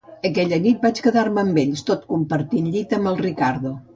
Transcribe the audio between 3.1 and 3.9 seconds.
el Riccardo.